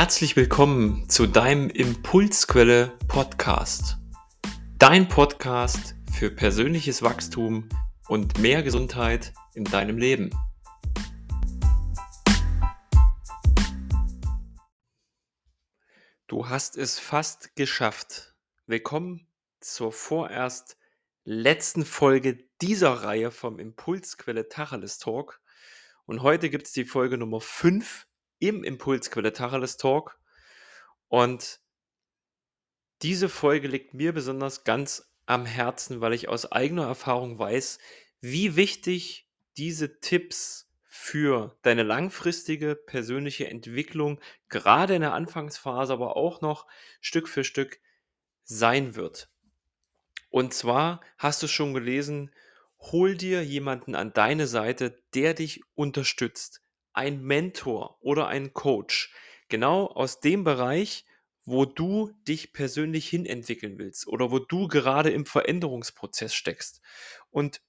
Herzlich 0.00 0.34
willkommen 0.34 1.10
zu 1.10 1.26
deinem 1.26 1.68
Impulsquelle 1.68 2.96
Podcast. 3.06 3.98
Dein 4.78 5.08
Podcast 5.08 5.94
für 6.10 6.30
persönliches 6.30 7.02
Wachstum 7.02 7.68
und 8.08 8.38
mehr 8.38 8.62
Gesundheit 8.62 9.34
in 9.52 9.64
deinem 9.64 9.98
Leben. 9.98 10.30
Du 16.28 16.48
hast 16.48 16.78
es 16.78 16.98
fast 16.98 17.54
geschafft. 17.54 18.34
Willkommen 18.64 19.28
zur 19.60 19.92
vorerst 19.92 20.78
letzten 21.24 21.84
Folge 21.84 22.48
dieser 22.62 23.02
Reihe 23.02 23.30
vom 23.30 23.58
Impulsquelle 23.58 24.48
Tacheles 24.48 24.98
Talk. 24.98 25.42
Und 26.06 26.22
heute 26.22 26.48
gibt 26.48 26.68
es 26.68 26.72
die 26.72 26.86
Folge 26.86 27.18
Nummer 27.18 27.42
5 27.42 28.06
im 28.40 28.64
Impulsquelle 28.64 29.32
Tacheles 29.32 29.76
Talk. 29.76 30.18
Und 31.08 31.60
diese 33.02 33.28
Folge 33.28 33.68
liegt 33.68 33.94
mir 33.94 34.12
besonders 34.12 34.64
ganz 34.64 35.12
am 35.26 35.46
Herzen, 35.46 36.00
weil 36.00 36.12
ich 36.12 36.28
aus 36.28 36.50
eigener 36.50 36.86
Erfahrung 36.86 37.38
weiß, 37.38 37.78
wie 38.20 38.56
wichtig 38.56 39.28
diese 39.56 40.00
Tipps 40.00 40.68
für 40.82 41.56
deine 41.62 41.84
langfristige 41.84 42.74
persönliche 42.74 43.46
Entwicklung, 43.48 44.20
gerade 44.48 44.96
in 44.96 45.02
der 45.02 45.14
Anfangsphase, 45.14 45.92
aber 45.92 46.16
auch 46.16 46.40
noch 46.40 46.66
Stück 47.00 47.28
für 47.28 47.44
Stück 47.44 47.80
sein 48.44 48.96
wird. 48.96 49.30
Und 50.30 50.52
zwar 50.52 51.00
hast 51.16 51.42
du 51.42 51.46
schon 51.46 51.74
gelesen, 51.74 52.32
hol 52.80 53.16
dir 53.16 53.44
jemanden 53.44 53.94
an 53.94 54.12
deine 54.12 54.46
Seite, 54.46 55.02
der 55.14 55.34
dich 55.34 55.62
unterstützt, 55.74 56.62
ein 56.92 57.22
Mentor 57.22 57.98
oder 58.00 58.28
ein 58.28 58.52
Coach, 58.52 59.12
genau 59.48 59.86
aus 59.86 60.20
dem 60.20 60.44
Bereich, 60.44 61.04
wo 61.44 61.64
du 61.64 62.12
dich 62.28 62.52
persönlich 62.52 63.08
hinentwickeln 63.08 63.78
willst 63.78 64.06
oder 64.06 64.30
wo 64.30 64.38
du 64.38 64.68
gerade 64.68 65.10
im 65.10 65.26
Veränderungsprozess 65.26 66.34
steckst. 66.34 66.80
Und 67.30 67.60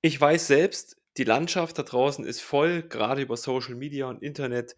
ich 0.00 0.18
weiß 0.20 0.46
selbst, 0.46 0.96
die 1.16 1.24
Landschaft 1.24 1.78
da 1.78 1.82
draußen 1.82 2.24
ist 2.24 2.40
voll, 2.40 2.82
gerade 2.82 3.22
über 3.22 3.36
Social 3.36 3.74
Media 3.74 4.08
und 4.08 4.22
Internet, 4.22 4.76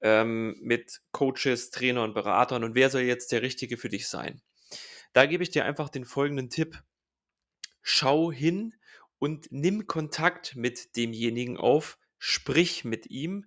ähm, 0.00 0.56
mit 0.60 1.00
Coaches, 1.12 1.70
Trainern 1.70 2.14
Beratern. 2.14 2.64
Und 2.64 2.74
wer 2.74 2.90
soll 2.90 3.02
jetzt 3.02 3.32
der 3.32 3.42
Richtige 3.42 3.76
für 3.76 3.88
dich 3.88 4.08
sein? 4.08 4.40
Da 5.12 5.26
gebe 5.26 5.42
ich 5.42 5.50
dir 5.50 5.64
einfach 5.64 5.88
den 5.88 6.04
folgenden 6.04 6.50
Tipp. 6.50 6.82
Schau 7.82 8.32
hin 8.32 8.74
und 9.18 9.50
nimm 9.50 9.86
Kontakt 9.86 10.56
mit 10.56 10.96
demjenigen 10.96 11.56
auf, 11.56 11.98
sprich 12.18 12.84
mit 12.84 13.06
ihm 13.06 13.46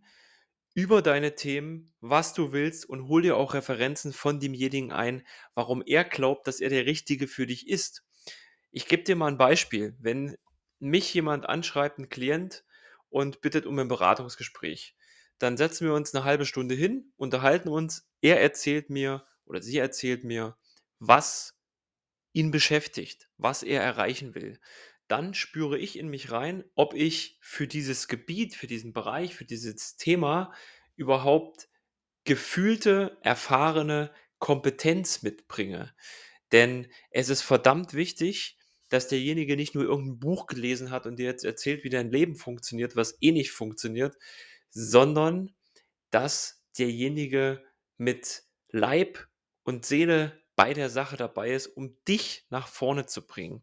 über 0.73 1.01
deine 1.01 1.35
Themen, 1.35 1.93
was 1.99 2.33
du 2.33 2.53
willst 2.53 2.87
und 2.87 3.07
hol 3.07 3.21
dir 3.21 3.35
auch 3.35 3.53
Referenzen 3.53 4.13
von 4.13 4.39
demjenigen 4.39 4.91
ein, 4.91 5.25
warum 5.53 5.83
er 5.85 6.03
glaubt, 6.03 6.47
dass 6.47 6.61
er 6.61 6.69
der 6.69 6.85
Richtige 6.85 7.27
für 7.27 7.45
dich 7.45 7.67
ist. 7.67 8.03
Ich 8.71 8.87
gebe 8.87 9.03
dir 9.03 9.15
mal 9.15 9.27
ein 9.27 9.37
Beispiel. 9.37 9.95
Wenn 9.99 10.37
mich 10.79 11.13
jemand 11.13 11.47
anschreibt, 11.47 11.99
ein 11.99 12.09
Klient, 12.09 12.63
und 13.11 13.41
bittet 13.41 13.65
um 13.67 13.77
ein 13.77 13.89
Beratungsgespräch, 13.89 14.95
dann 15.37 15.57
setzen 15.57 15.85
wir 15.85 15.93
uns 15.93 16.15
eine 16.15 16.23
halbe 16.23 16.45
Stunde 16.45 16.73
hin, 16.73 17.11
unterhalten 17.17 17.67
uns, 17.67 18.09
er 18.21 18.41
erzählt 18.41 18.89
mir 18.89 19.25
oder 19.45 19.61
sie 19.61 19.77
erzählt 19.77 20.23
mir, 20.23 20.57
was 20.99 21.59
ihn 22.31 22.49
beschäftigt, 22.49 23.29
was 23.37 23.61
er 23.61 23.83
erreichen 23.83 24.33
will 24.33 24.59
dann 25.11 25.33
spüre 25.33 25.77
ich 25.77 25.99
in 25.99 26.07
mich 26.07 26.31
rein, 26.31 26.63
ob 26.73 26.93
ich 26.93 27.37
für 27.41 27.67
dieses 27.67 28.07
Gebiet, 28.07 28.55
für 28.55 28.67
diesen 28.67 28.93
Bereich, 28.93 29.35
für 29.35 29.43
dieses 29.43 29.97
Thema 29.97 30.53
überhaupt 30.95 31.67
gefühlte, 32.23 33.17
erfahrene 33.21 34.13
Kompetenz 34.39 35.21
mitbringe. 35.21 35.93
Denn 36.53 36.87
es 37.09 37.27
ist 37.27 37.41
verdammt 37.41 37.93
wichtig, 37.93 38.57
dass 38.87 39.09
derjenige 39.09 39.57
nicht 39.57 39.75
nur 39.75 39.83
irgendein 39.83 40.19
Buch 40.19 40.47
gelesen 40.47 40.91
hat 40.91 41.05
und 41.05 41.17
dir 41.17 41.25
jetzt 41.25 41.43
erzählt, 41.43 41.83
wie 41.83 41.89
dein 41.89 42.09
Leben 42.09 42.35
funktioniert, 42.35 42.95
was 42.95 43.17
eh 43.21 43.33
nicht 43.33 43.51
funktioniert, 43.51 44.15
sondern 44.69 45.53
dass 46.09 46.63
derjenige 46.77 47.61
mit 47.97 48.43
Leib 48.69 49.27
und 49.63 49.85
Seele 49.85 50.41
bei 50.55 50.73
der 50.73 50.89
Sache 50.89 51.17
dabei 51.17 51.51
ist, 51.51 51.67
um 51.67 51.97
dich 52.07 52.45
nach 52.49 52.67
vorne 52.67 53.05
zu 53.05 53.25
bringen. 53.25 53.61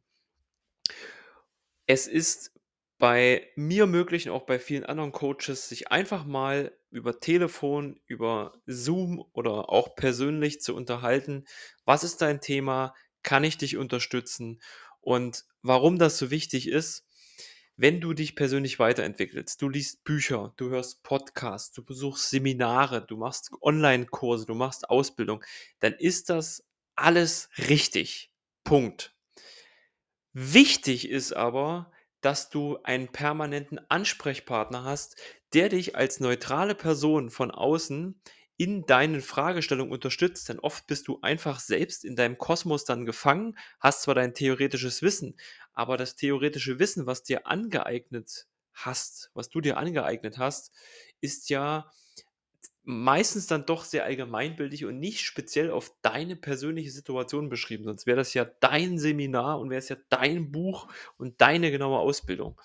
Es 1.88 2.06
ist 2.06 2.52
bei 2.98 3.50
mir 3.56 3.86
möglich 3.86 4.28
und 4.28 4.34
auch 4.36 4.46
bei 4.46 4.58
vielen 4.60 4.84
anderen 4.84 5.10
Coaches, 5.12 5.68
sich 5.68 5.90
einfach 5.90 6.24
mal 6.24 6.76
über 6.90 7.18
Telefon, 7.20 8.00
über 8.06 8.60
Zoom 8.66 9.24
oder 9.32 9.70
auch 9.70 9.96
persönlich 9.96 10.60
zu 10.60 10.74
unterhalten. 10.76 11.46
Was 11.84 12.04
ist 12.04 12.20
dein 12.22 12.40
Thema? 12.40 12.94
Kann 13.24 13.42
ich 13.44 13.58
dich 13.58 13.76
unterstützen? 13.76 14.60
Und 15.00 15.44
warum 15.62 15.98
das 15.98 16.18
so 16.18 16.30
wichtig 16.30 16.68
ist, 16.68 17.06
wenn 17.76 18.00
du 18.00 18.12
dich 18.12 18.36
persönlich 18.36 18.78
weiterentwickelst, 18.78 19.62
du 19.62 19.68
liest 19.68 20.04
Bücher, 20.04 20.52
du 20.58 20.70
hörst 20.70 21.02
Podcasts, 21.04 21.72
du 21.72 21.84
besuchst 21.84 22.30
Seminare, 22.30 23.06
du 23.06 23.16
machst 23.16 23.50
Online-Kurse, 23.62 24.46
du 24.46 24.54
machst 24.54 24.90
Ausbildung, 24.90 25.44
dann 25.80 25.94
ist 25.94 26.30
das 26.30 26.64
alles 26.96 27.48
richtig. 27.68 28.32
Punkt. 28.64 29.14
Wichtig 30.32 31.08
ist 31.08 31.32
aber, 31.32 31.90
dass 32.20 32.50
du 32.50 32.78
einen 32.82 33.08
permanenten 33.08 33.78
Ansprechpartner 33.88 34.84
hast, 34.84 35.16
der 35.54 35.68
dich 35.68 35.96
als 35.96 36.20
neutrale 36.20 36.74
Person 36.74 37.30
von 37.30 37.50
außen 37.50 38.20
in 38.56 38.86
deinen 38.86 39.20
Fragestellungen 39.20 39.92
unterstützt. 39.92 40.48
Denn 40.48 40.58
oft 40.58 40.86
bist 40.86 41.08
du 41.08 41.20
einfach 41.22 41.60
selbst 41.60 42.04
in 42.04 42.16
deinem 42.16 42.38
Kosmos 42.38 42.84
dann 42.84 43.06
gefangen, 43.06 43.56
hast 43.80 44.02
zwar 44.02 44.14
dein 44.14 44.34
theoretisches 44.34 45.02
Wissen, 45.02 45.36
aber 45.72 45.96
das 45.96 46.16
theoretische 46.16 46.78
Wissen, 46.78 47.06
was 47.06 47.22
dir 47.22 47.46
angeeignet 47.46 48.46
hast, 48.72 49.30
was 49.34 49.48
du 49.48 49.60
dir 49.60 49.76
angeeignet 49.76 50.38
hast, 50.38 50.72
ist 51.20 51.50
ja 51.50 51.90
meistens 52.90 53.46
dann 53.46 53.66
doch 53.66 53.84
sehr 53.84 54.04
allgemeinbildlich 54.04 54.86
und 54.86 54.98
nicht 54.98 55.20
speziell 55.20 55.70
auf 55.70 55.92
deine 56.00 56.36
persönliche 56.36 56.90
Situation 56.90 57.50
beschrieben. 57.50 57.84
Sonst 57.84 58.06
wäre 58.06 58.16
das 58.16 58.32
ja 58.32 58.46
dein 58.46 58.98
Seminar 58.98 59.60
und 59.60 59.68
wäre 59.68 59.78
es 59.78 59.90
ja 59.90 59.96
dein 60.08 60.50
Buch 60.50 60.88
und 61.18 61.38
deine 61.42 61.70
genaue 61.70 61.98
Ausbildung. 61.98 62.58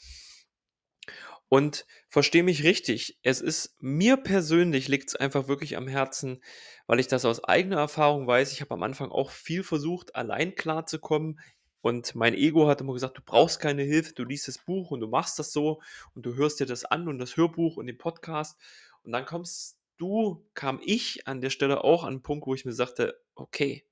Und 1.49 1.85
verstehe 2.07 2.41
mich 2.41 2.63
richtig, 2.63 3.19
es 3.21 3.41
ist 3.41 3.75
mir 3.81 4.15
persönlich 4.15 4.87
liegt 4.87 5.09
es 5.09 5.17
einfach 5.17 5.49
wirklich 5.49 5.75
am 5.75 5.89
Herzen, 5.89 6.41
weil 6.87 7.01
ich 7.01 7.07
das 7.09 7.25
aus 7.25 7.43
eigener 7.43 7.79
Erfahrung 7.79 8.25
weiß. 8.25 8.53
Ich 8.53 8.61
habe 8.61 8.73
am 8.75 8.83
Anfang 8.83 9.11
auch 9.11 9.29
viel 9.29 9.61
versucht, 9.61 10.15
allein 10.15 10.55
klarzukommen. 10.55 11.37
Und 11.81 12.15
mein 12.15 12.33
Ego 12.33 12.69
hat 12.69 12.79
immer 12.79 12.93
gesagt, 12.93 13.17
du 13.17 13.21
brauchst 13.25 13.59
keine 13.59 13.83
Hilfe, 13.83 14.13
du 14.13 14.23
liest 14.23 14.47
das 14.47 14.59
Buch 14.59 14.91
und 14.91 15.01
du 15.01 15.07
machst 15.07 15.37
das 15.37 15.51
so 15.51 15.81
und 16.15 16.25
du 16.25 16.35
hörst 16.35 16.61
dir 16.61 16.65
das 16.65 16.85
an 16.85 17.09
und 17.09 17.19
das 17.19 17.35
Hörbuch 17.35 17.75
und 17.75 17.87
den 17.87 17.97
Podcast. 17.97 18.57
Und 19.03 19.11
dann 19.11 19.25
kommst 19.25 19.82
du, 20.03 20.45
kam 20.53 20.81
ich 20.83 21.27
an 21.27 21.41
der 21.41 21.49
Stelle 21.49 21.83
auch 21.83 22.03
an 22.03 22.15
einen 22.15 22.21
Punkt, 22.21 22.45
wo 22.45 22.53
ich 22.53 22.65
mir 22.65 22.73
sagte, 22.73 23.21
okay, 23.35 23.87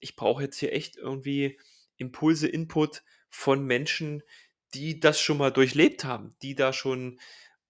ich 0.00 0.16
brauche 0.16 0.42
jetzt 0.42 0.58
hier 0.58 0.72
echt 0.72 0.96
irgendwie 0.96 1.58
Impulse, 1.96 2.48
Input 2.48 3.04
von 3.30 3.64
Menschen, 3.64 4.22
die 4.74 4.98
das 4.98 5.20
schon 5.20 5.38
mal 5.38 5.52
durchlebt 5.52 6.04
haben, 6.04 6.34
die 6.42 6.56
da 6.56 6.72
schon 6.72 7.20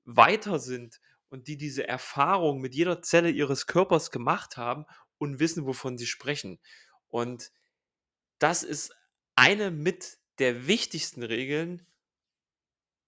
weiter 0.05 0.59
sind 0.59 1.01
und 1.29 1.47
die 1.47 1.59
diese 1.59 1.87
Erfahrung 1.87 2.61
mit 2.61 2.75
jeder 2.75 3.03
Zelle 3.03 3.31
ihres 3.31 3.67
Körpers 3.67 4.11
gemacht 4.11 4.57
haben 4.57 4.87
und 5.19 5.39
wissen, 5.41 5.67
wovon 5.67 5.99
sie 5.99 6.07
sprechen. 6.07 6.59
Und 7.09 7.53
das 8.39 8.63
ist 8.63 8.95
eine 9.35 9.71
mit 9.71 10.19
der 10.39 10.67
wichtigsten 10.67 11.23
Regeln, 11.23 11.87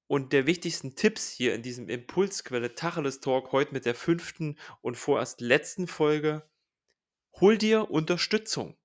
und 0.07 0.33
der 0.33 0.47
wichtigsten 0.47 0.95
Tipps 0.95 1.31
hier 1.31 1.55
in 1.55 1.63
diesem 1.63 1.89
Impulsquelle 1.89 2.75
Tacheles 2.75 3.21
Talk 3.21 3.53
heute 3.53 3.73
mit 3.73 3.87
der 3.87 3.95
fünften 3.95 4.59
und 4.81 4.97
vorerst 4.97 5.41
letzten 5.41 5.87
Folge. 5.87 6.49
Hol 7.41 7.59
dir 7.59 7.91
Unterstützung. 7.91 8.77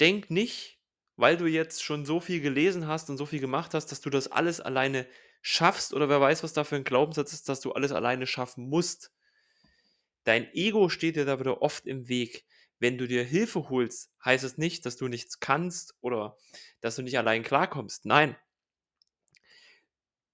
Denk 0.00 0.30
nicht, 0.30 0.80
weil 1.16 1.36
du 1.36 1.46
jetzt 1.46 1.82
schon 1.82 2.04
so 2.04 2.20
viel 2.20 2.40
gelesen 2.40 2.86
hast 2.86 3.10
und 3.10 3.16
so 3.16 3.26
viel 3.26 3.40
gemacht 3.40 3.74
hast, 3.74 3.86
dass 3.86 4.00
du 4.00 4.10
das 4.10 4.28
alles 4.28 4.60
alleine 4.60 5.06
schaffst 5.42 5.92
oder 5.92 6.08
wer 6.08 6.20
weiß, 6.20 6.42
was 6.42 6.52
da 6.52 6.64
für 6.64 6.76
ein 6.76 6.84
Glaubenssatz 6.84 7.32
ist, 7.32 7.48
dass 7.48 7.60
du 7.60 7.72
alles 7.72 7.92
alleine 7.92 8.26
schaffen 8.26 8.68
musst. 8.68 9.12
Dein 10.24 10.52
Ego 10.54 10.88
steht 10.88 11.16
dir 11.16 11.26
da 11.26 11.38
wieder 11.38 11.62
oft 11.62 11.86
im 11.86 12.08
Weg. 12.08 12.46
Wenn 12.78 12.98
du 12.98 13.06
dir 13.06 13.22
Hilfe 13.22 13.68
holst, 13.68 14.10
heißt 14.24 14.42
es 14.42 14.56
nicht, 14.56 14.86
dass 14.86 14.96
du 14.96 15.06
nichts 15.08 15.40
kannst 15.40 15.94
oder 16.00 16.36
dass 16.80 16.96
du 16.96 17.02
nicht 17.02 17.18
allein 17.18 17.42
klarkommst. 17.42 18.06
Nein, 18.06 18.36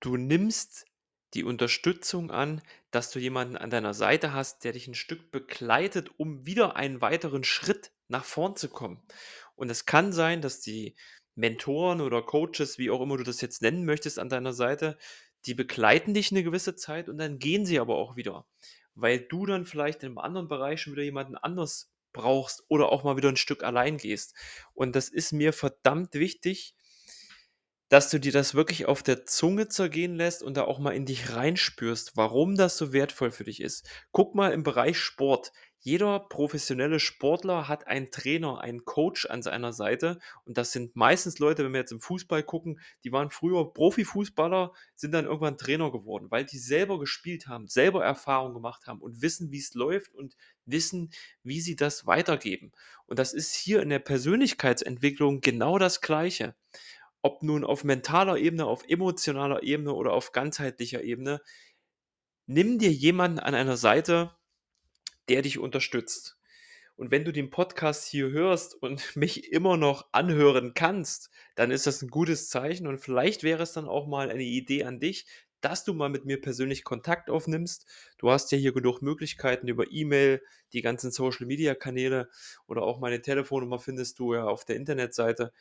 Du 0.00 0.16
nimmst 0.16 0.86
die 1.34 1.44
Unterstützung 1.44 2.30
an, 2.30 2.60
dass 2.90 3.10
du 3.10 3.18
jemanden 3.18 3.56
an 3.56 3.70
deiner 3.70 3.94
Seite 3.94 4.32
hast, 4.32 4.64
der 4.64 4.72
dich 4.72 4.88
ein 4.88 4.94
Stück 4.94 5.30
begleitet, 5.30 6.10
um 6.18 6.44
wieder 6.46 6.76
einen 6.76 7.00
weiteren 7.00 7.44
Schritt 7.44 7.92
nach 8.08 8.24
vorn 8.24 8.56
zu 8.56 8.68
kommen. 8.68 9.00
Und 9.54 9.70
es 9.70 9.86
kann 9.86 10.12
sein, 10.12 10.40
dass 10.42 10.60
die 10.60 10.96
Mentoren 11.36 12.00
oder 12.00 12.22
Coaches, 12.22 12.78
wie 12.78 12.90
auch 12.90 13.00
immer 13.00 13.16
du 13.16 13.22
das 13.22 13.40
jetzt 13.40 13.62
nennen 13.62 13.84
möchtest, 13.84 14.18
an 14.18 14.28
deiner 14.28 14.52
Seite, 14.52 14.98
die 15.46 15.54
begleiten 15.54 16.14
dich 16.14 16.32
eine 16.32 16.42
gewisse 16.42 16.74
Zeit 16.76 17.08
und 17.08 17.18
dann 17.18 17.38
gehen 17.38 17.64
sie 17.64 17.78
aber 17.78 17.96
auch 17.96 18.16
wieder. 18.16 18.46
weil 18.94 19.20
du 19.20 19.46
dann 19.46 19.64
vielleicht 19.66 20.02
in 20.02 20.08
einem 20.08 20.18
anderen 20.18 20.48
Bereich 20.48 20.82
schon 20.82 20.92
wieder 20.92 21.02
jemanden 21.04 21.36
anders 21.36 21.92
brauchst 22.12 22.64
oder 22.68 22.90
auch 22.92 23.04
mal 23.04 23.16
wieder 23.16 23.28
ein 23.28 23.36
Stück 23.36 23.62
allein 23.62 23.96
gehst. 23.98 24.34
Und 24.74 24.96
das 24.96 25.08
ist 25.08 25.32
mir 25.32 25.52
verdammt 25.52 26.14
wichtig, 26.14 26.74
dass 27.90 28.08
du 28.08 28.20
dir 28.20 28.30
das 28.30 28.54
wirklich 28.54 28.86
auf 28.86 29.02
der 29.02 29.26
Zunge 29.26 29.66
zergehen 29.68 30.14
lässt 30.14 30.44
und 30.44 30.56
da 30.56 30.62
auch 30.62 30.78
mal 30.78 30.92
in 30.92 31.06
dich 31.06 31.34
reinspürst, 31.34 32.16
warum 32.16 32.54
das 32.54 32.78
so 32.78 32.92
wertvoll 32.92 33.32
für 33.32 33.42
dich 33.42 33.60
ist. 33.60 33.86
Guck 34.12 34.36
mal 34.36 34.52
im 34.52 34.62
Bereich 34.62 34.96
Sport. 34.96 35.52
Jeder 35.82 36.20
professionelle 36.20 37.00
Sportler 37.00 37.66
hat 37.66 37.88
einen 37.88 38.12
Trainer, 38.12 38.60
einen 38.60 38.84
Coach 38.84 39.26
an 39.26 39.42
seiner 39.42 39.72
Seite. 39.72 40.20
Und 40.44 40.56
das 40.56 40.70
sind 40.70 40.94
meistens 40.94 41.40
Leute, 41.40 41.64
wenn 41.64 41.72
wir 41.72 41.80
jetzt 41.80 41.90
im 41.90 42.00
Fußball 42.00 42.44
gucken, 42.44 42.78
die 43.02 43.10
waren 43.10 43.30
früher 43.30 43.72
Profifußballer, 43.72 44.72
sind 44.94 45.12
dann 45.12 45.24
irgendwann 45.24 45.58
Trainer 45.58 45.90
geworden, 45.90 46.30
weil 46.30 46.44
die 46.44 46.58
selber 46.58 47.00
gespielt 47.00 47.48
haben, 47.48 47.66
selber 47.66 48.04
Erfahrung 48.04 48.54
gemacht 48.54 48.86
haben 48.86 49.00
und 49.00 49.20
wissen, 49.20 49.50
wie 49.50 49.58
es 49.58 49.74
läuft 49.74 50.14
und 50.14 50.36
wissen, 50.64 51.10
wie 51.42 51.60
sie 51.60 51.74
das 51.74 52.06
weitergeben. 52.06 52.70
Und 53.06 53.18
das 53.18 53.32
ist 53.32 53.52
hier 53.52 53.82
in 53.82 53.88
der 53.88 53.98
Persönlichkeitsentwicklung 53.98 55.40
genau 55.40 55.78
das 55.78 56.00
Gleiche 56.00 56.54
ob 57.22 57.42
nun 57.42 57.64
auf 57.64 57.84
mentaler 57.84 58.38
Ebene, 58.38 58.66
auf 58.66 58.88
emotionaler 58.88 59.62
Ebene 59.62 59.92
oder 59.92 60.12
auf 60.12 60.32
ganzheitlicher 60.32 61.02
Ebene, 61.02 61.40
nimm 62.46 62.78
dir 62.78 62.92
jemanden 62.92 63.38
an 63.38 63.54
einer 63.54 63.76
Seite, 63.76 64.34
der 65.28 65.42
dich 65.42 65.58
unterstützt. 65.58 66.38
Und 66.96 67.10
wenn 67.10 67.24
du 67.24 67.32
den 67.32 67.48
Podcast 67.48 68.06
hier 68.06 68.30
hörst 68.30 68.74
und 68.74 69.16
mich 69.16 69.52
immer 69.52 69.76
noch 69.76 70.08
anhören 70.12 70.74
kannst, 70.74 71.30
dann 71.54 71.70
ist 71.70 71.86
das 71.86 72.02
ein 72.02 72.08
gutes 72.08 72.50
Zeichen 72.50 72.86
und 72.86 72.98
vielleicht 72.98 73.42
wäre 73.42 73.62
es 73.62 73.72
dann 73.72 73.88
auch 73.88 74.06
mal 74.06 74.30
eine 74.30 74.42
Idee 74.42 74.84
an 74.84 75.00
dich, 75.00 75.26
dass 75.60 75.84
du 75.84 75.94
mal 75.94 76.08
mit 76.08 76.24
mir 76.24 76.40
persönlich 76.40 76.84
Kontakt 76.84 77.30
aufnimmst. 77.30 77.86
Du 78.18 78.30
hast 78.30 78.50
ja 78.52 78.58
hier 78.58 78.72
genug 78.72 79.02
Möglichkeiten 79.02 79.68
über 79.68 79.90
E-Mail, 79.90 80.42
die 80.72 80.82
ganzen 80.82 81.10
Social-Media-Kanäle 81.10 82.28
oder 82.66 82.82
auch 82.82 82.98
meine 82.98 83.22
Telefonnummer 83.22 83.78
findest 83.78 84.18
du 84.18 84.34
ja 84.34 84.44
auf 84.44 84.64
der 84.64 84.76
Internetseite. 84.76 85.52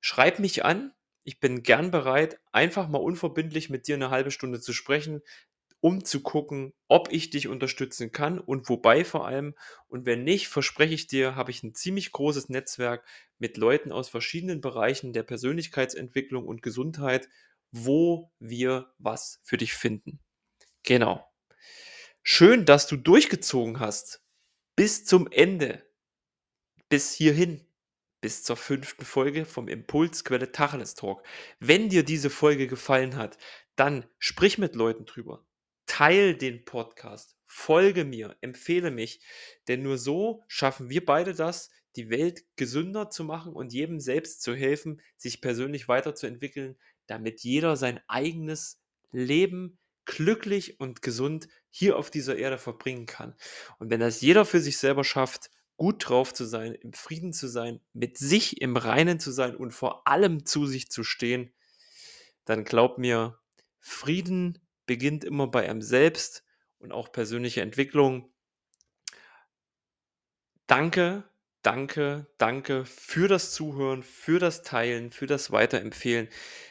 Schreib 0.00 0.38
mich 0.38 0.64
an, 0.64 0.92
ich 1.28 1.40
bin 1.40 1.62
gern 1.62 1.90
bereit, 1.90 2.40
einfach 2.52 2.88
mal 2.88 3.02
unverbindlich 3.02 3.68
mit 3.68 3.86
dir 3.86 3.96
eine 3.96 4.08
halbe 4.08 4.30
Stunde 4.30 4.62
zu 4.62 4.72
sprechen, 4.72 5.20
um 5.80 6.02
zu 6.02 6.22
gucken, 6.22 6.72
ob 6.88 7.12
ich 7.12 7.28
dich 7.28 7.48
unterstützen 7.48 8.12
kann 8.12 8.38
und 8.38 8.70
wobei 8.70 9.04
vor 9.04 9.26
allem. 9.26 9.54
Und 9.88 10.06
wenn 10.06 10.24
nicht, 10.24 10.48
verspreche 10.48 10.94
ich 10.94 11.06
dir, 11.06 11.36
habe 11.36 11.50
ich 11.50 11.62
ein 11.62 11.74
ziemlich 11.74 12.12
großes 12.12 12.48
Netzwerk 12.48 13.04
mit 13.38 13.58
Leuten 13.58 13.92
aus 13.92 14.08
verschiedenen 14.08 14.62
Bereichen 14.62 15.12
der 15.12 15.22
Persönlichkeitsentwicklung 15.22 16.46
und 16.46 16.62
Gesundheit, 16.62 17.28
wo 17.72 18.32
wir 18.38 18.94
was 18.96 19.42
für 19.42 19.58
dich 19.58 19.74
finden. 19.74 20.20
Genau. 20.82 21.30
Schön, 22.22 22.64
dass 22.64 22.86
du 22.86 22.96
durchgezogen 22.96 23.80
hast. 23.80 24.22
Bis 24.76 25.04
zum 25.04 25.30
Ende. 25.30 25.84
Bis 26.88 27.12
hierhin 27.12 27.67
bis 28.20 28.42
zur 28.42 28.56
fünften 28.56 29.04
Folge 29.04 29.44
vom 29.44 29.68
Impulsquelle 29.68 30.52
Tacheles 30.52 30.94
Talk. 30.94 31.22
Wenn 31.60 31.88
dir 31.88 32.02
diese 32.02 32.30
Folge 32.30 32.66
gefallen 32.66 33.16
hat, 33.16 33.38
dann 33.76 34.04
sprich 34.18 34.58
mit 34.58 34.74
Leuten 34.74 35.04
drüber. 35.06 35.44
Teil 35.86 36.34
den 36.34 36.64
Podcast, 36.64 37.36
folge 37.46 38.04
mir, 38.04 38.36
empfehle 38.40 38.90
mich, 38.90 39.20
denn 39.68 39.82
nur 39.82 39.98
so 39.98 40.44
schaffen 40.48 40.90
wir 40.90 41.04
beide 41.04 41.34
das, 41.34 41.70
die 41.96 42.10
Welt 42.10 42.44
gesünder 42.56 43.10
zu 43.10 43.24
machen 43.24 43.52
und 43.52 43.72
jedem 43.72 43.98
selbst 44.00 44.42
zu 44.42 44.54
helfen, 44.54 45.00
sich 45.16 45.40
persönlich 45.40 45.88
weiterzuentwickeln, 45.88 46.76
damit 47.06 47.40
jeder 47.40 47.76
sein 47.76 48.00
eigenes 48.06 48.80
Leben 49.10 49.78
glücklich 50.04 50.80
und 50.80 51.02
gesund 51.02 51.48
hier 51.70 51.96
auf 51.96 52.10
dieser 52.10 52.36
Erde 52.36 52.58
verbringen 52.58 53.06
kann. 53.06 53.34
Und 53.78 53.90
wenn 53.90 54.00
das 54.00 54.20
jeder 54.20 54.44
für 54.44 54.60
sich 54.60 54.78
selber 54.78 55.04
schafft, 55.04 55.50
gut 55.78 56.08
drauf 56.08 56.34
zu 56.34 56.44
sein, 56.44 56.74
im 56.74 56.92
Frieden 56.92 57.32
zu 57.32 57.46
sein, 57.48 57.80
mit 57.94 58.18
sich 58.18 58.60
im 58.60 58.76
Reinen 58.76 59.20
zu 59.20 59.30
sein 59.30 59.56
und 59.56 59.70
vor 59.70 60.06
allem 60.06 60.44
zu 60.44 60.66
sich 60.66 60.90
zu 60.90 61.04
stehen, 61.04 61.54
dann 62.44 62.64
glaub 62.64 62.98
mir, 62.98 63.38
Frieden 63.78 64.58
beginnt 64.86 65.24
immer 65.24 65.46
bei 65.46 65.68
einem 65.68 65.80
selbst 65.80 66.44
und 66.78 66.92
auch 66.92 67.12
persönliche 67.12 67.62
Entwicklung. 67.62 68.32
Danke, 70.66 71.24
danke, 71.62 72.26
danke 72.38 72.84
für 72.84 73.28
das 73.28 73.52
Zuhören, 73.52 74.02
für 74.02 74.40
das 74.40 74.62
Teilen, 74.62 75.10
für 75.10 75.26
das 75.26 75.52
Weiterempfehlen. 75.52 76.28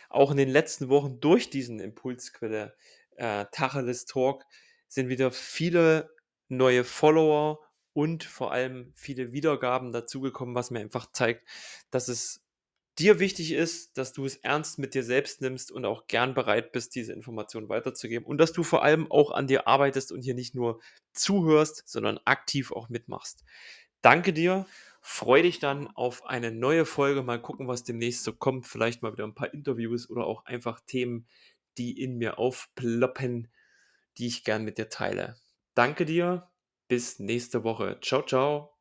Auch 0.10 0.32
in 0.32 0.38
den 0.38 0.50
letzten 0.50 0.90
Wochen 0.90 1.20
durch 1.22 1.50
diesen 1.50 1.80
Impulsquelle 1.80 2.76
äh, 3.16 3.46
Tacheles 3.52 4.06
Talk 4.06 4.44
sind 4.90 5.08
wieder 5.08 5.32
viele 5.32 6.14
neue 6.50 6.84
Follower 6.84 7.67
und 7.98 8.24
vor 8.24 8.52
allem 8.52 8.92
viele 8.94 9.32
Wiedergaben 9.32 9.92
dazugekommen, 9.92 10.54
was 10.54 10.70
mir 10.70 10.82
einfach 10.82 11.12
zeigt, 11.14 11.50
dass 11.90 12.10
es 12.10 12.46
dir 13.00 13.20
wichtig 13.20 13.54
ist, 13.54 13.98
dass 13.98 14.14
du 14.14 14.24
es 14.24 14.36
ernst 14.36 14.78
mit 14.78 14.94
dir 14.94 15.02
selbst 15.04 15.42
nimmst 15.42 15.72
und 15.72 15.84
auch 15.84 16.06
gern 16.06 16.36
bereit 16.36 16.72
bist, 16.74 16.94
diese 16.94 17.12
Informationen 17.12 17.70
weiterzugeben 17.70 18.28
und 18.28 18.38
dass 18.38 18.54
du 18.54 18.62
vor 18.62 18.84
allem 18.84 19.12
auch 19.12 19.32
an 19.32 19.48
dir 19.48 19.68
arbeitest 19.68 20.12
und 20.12 20.22
hier 20.22 20.36
nicht 20.36 20.54
nur 20.54 20.80
zuhörst, 21.12 21.88
sondern 21.88 22.20
aktiv 22.24 22.72
auch 22.72 22.88
mitmachst. 22.88 23.44
Danke 24.04 24.32
dir. 24.32 24.68
Freue 25.02 25.42
dich 25.42 25.58
dann 25.58 25.88
auf 25.88 26.24
eine 26.28 26.52
neue 26.52 26.86
Folge. 26.86 27.24
Mal 27.24 27.42
gucken, 27.42 27.68
was 27.68 27.84
demnächst 27.84 28.24
so 28.24 28.32
kommt. 28.32 28.68
Vielleicht 28.68 29.02
mal 29.02 29.14
wieder 29.14 29.26
ein 29.26 29.34
paar 29.34 29.52
Interviews 29.56 30.08
oder 30.08 30.28
auch 30.28 30.46
einfach 30.46 30.82
Themen, 30.82 31.26
die 31.80 32.00
in 32.00 32.20
mir 32.20 32.38
aufploppen, 32.38 33.48
die 34.20 34.28
ich 34.28 34.44
gern 34.44 34.64
mit 34.64 34.78
dir 34.78 34.90
teile. 34.90 35.36
Danke 35.74 36.06
dir. 36.06 36.48
Bis 36.90 37.20
nächste 37.20 37.66
Woche. 37.66 38.00
Ciao, 38.02 38.22
ciao. 38.22 38.74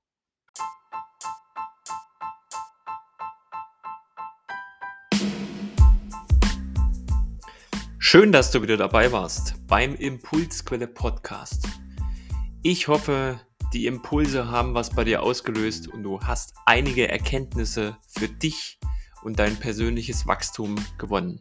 Schön, 7.98 8.30
dass 8.30 8.52
du 8.52 8.62
wieder 8.62 8.76
dabei 8.76 9.10
warst 9.10 9.56
beim 9.66 9.96
Impulsquelle 9.96 10.86
Podcast. 10.86 11.66
Ich 12.62 12.86
hoffe, 12.86 13.40
die 13.72 13.86
Impulse 13.86 14.48
haben 14.48 14.74
was 14.74 14.90
bei 14.90 15.02
dir 15.02 15.24
ausgelöst 15.24 15.88
und 15.88 16.04
du 16.04 16.20
hast 16.20 16.54
einige 16.64 17.08
Erkenntnisse 17.08 17.96
für 18.06 18.28
dich 18.28 18.78
und 19.24 19.40
dein 19.40 19.56
persönliches 19.56 20.28
Wachstum 20.28 20.76
gewonnen. 20.98 21.40